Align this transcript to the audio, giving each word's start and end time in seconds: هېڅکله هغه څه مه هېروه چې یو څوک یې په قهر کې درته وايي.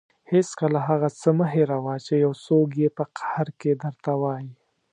هېڅکله 0.31 0.79
هغه 0.89 1.09
څه 1.19 1.29
مه 1.37 1.47
هېروه 1.53 1.93
چې 2.05 2.13
یو 2.25 2.33
څوک 2.45 2.67
یې 2.81 2.89
په 2.97 3.03
قهر 3.17 3.47
کې 3.59 3.71
درته 3.83 4.11
وايي. 4.21 4.51